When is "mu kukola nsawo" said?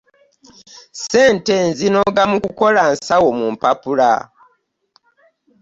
2.31-3.29